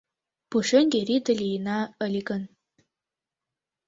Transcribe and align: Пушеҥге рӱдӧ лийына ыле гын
Пушеҥге 0.49 0.99
рӱдӧ 1.07 1.33
лийына 1.41 1.77
ыле 2.05 2.21
гын 2.29 2.43